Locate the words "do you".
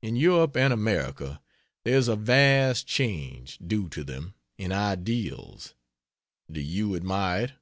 6.48-6.94